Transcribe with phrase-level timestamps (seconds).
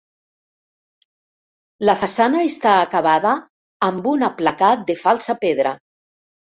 [1.89, 3.35] La façana està acabada
[3.91, 5.79] amb un aplacat de falsa pedra.